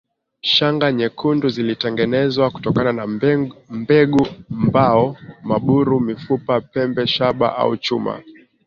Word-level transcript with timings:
Shanga 0.43 0.91
nyekundu 0.91 1.49
zilitengenezwa 1.49 2.49
kutokana 2.49 2.93
na 2.93 3.07
mbegu 3.71 4.25
mbao 4.49 5.17
maburu 5.43 5.99
mifupa 5.99 6.61
pembe 6.61 7.07
shaba 7.07 7.57
au 7.57 7.77
chuma 7.77 8.21